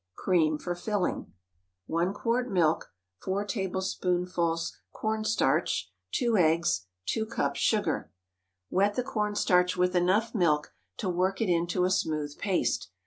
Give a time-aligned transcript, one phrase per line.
[0.15, 1.31] Cream for filling.
[1.85, 2.91] 1 quart milk.
[3.19, 5.91] 4 tablespoonfuls corn starch.
[6.13, 6.87] 2 eggs.
[7.05, 8.11] 2 cups sugar.
[8.71, 12.89] Wet the corn starch with enough milk to work it into a smooth paste.